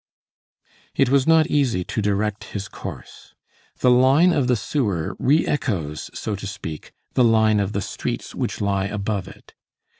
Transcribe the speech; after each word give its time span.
It 0.95 1.09
was 1.09 1.27
not 1.27 1.45
easy 1.45 1.83
to 1.83 2.01
direct 2.01 2.45
his 2.55 2.67
course. 2.67 3.35
The 3.81 3.91
line 3.91 4.33
of 4.33 4.47
the 4.47 4.55
sewer 4.55 5.15
re 5.19 5.45
echoes, 5.45 6.09
so 6.11 6.35
to 6.37 6.47
speak, 6.47 6.91
the 7.13 7.23
line 7.23 7.59
of 7.59 7.73
the 7.73 7.81
streets 7.81 8.33
which 8.33 8.61
lie 8.61 8.85
above 8.87 9.27
it. 9.27 9.53